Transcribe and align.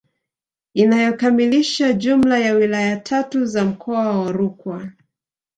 Inayokamilisha 0.73 1.93
jumla 1.93 2.39
ya 2.39 2.53
wilaya 2.53 2.97
tatu 2.97 3.45
za 3.45 3.65
mkoa 3.65 4.19
wa 4.23 4.31
Rukwa 4.31 4.89